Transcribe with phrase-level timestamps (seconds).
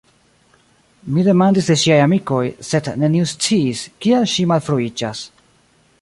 [1.17, 5.25] Mi demandis de ŝiaj amikoj, sed neniu sciis, kial ŝi malfruiĝas.